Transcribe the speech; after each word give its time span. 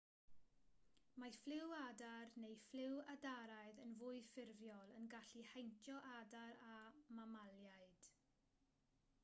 mae 1.23 1.33
ffliw 1.39 1.73
adar 1.79 2.31
neu 2.43 2.55
ffliw 2.61 2.95
adaraidd 3.15 3.81
yn 3.83 3.93
fwy 3.99 4.21
ffurfiol 4.31 4.95
yn 5.01 5.11
gallu 5.15 5.43
heintio 5.51 5.97
adar 6.15 6.59
a 6.71 6.75
mamaliaid 7.19 8.09